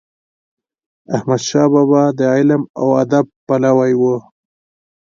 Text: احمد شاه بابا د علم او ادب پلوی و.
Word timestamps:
احمد 1.15 1.41
شاه 1.47 1.67
بابا 1.73 2.03
د 2.17 2.19
علم 2.35 2.61
او 2.79 2.87
ادب 3.03 3.25
پلوی 3.47 3.93
و. 3.99 4.01